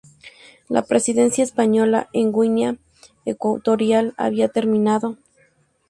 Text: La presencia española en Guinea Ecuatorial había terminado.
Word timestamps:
La 0.67 0.81
presencia 0.81 1.43
española 1.43 2.09
en 2.11 2.31
Guinea 2.33 2.75
Ecuatorial 3.23 4.15
había 4.17 4.47
terminado. 4.49 5.19